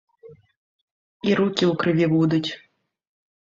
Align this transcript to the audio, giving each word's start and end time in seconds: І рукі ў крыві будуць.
І 0.31 1.29
рукі 1.41 1.63
ў 1.71 1.73
крыві 1.85 2.07
будуць. 2.17 2.45